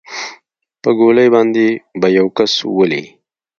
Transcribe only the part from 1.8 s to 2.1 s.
به